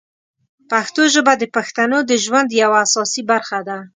پښتو 0.71 1.01
ژبه 1.13 1.33
د 1.37 1.43
پښتنو 1.55 1.97
د 2.09 2.11
ژوند 2.23 2.49
یوه 2.61 2.77
اساسي 2.85 3.21
برخه 3.31 3.59
ده. 3.67 3.77